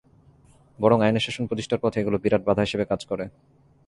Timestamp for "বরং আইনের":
0.79-1.25